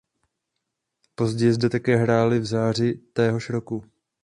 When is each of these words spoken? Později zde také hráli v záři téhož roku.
Později 1.15 1.53
zde 1.53 1.69
také 1.69 1.95
hráli 1.95 2.39
v 2.39 2.45
záři 2.45 2.93
téhož 3.13 3.49
roku. 3.49 3.83